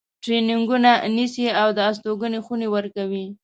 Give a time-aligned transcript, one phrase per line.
[0.23, 3.25] ترینینګونه نیسي او د استوګنې خونې ورکوي.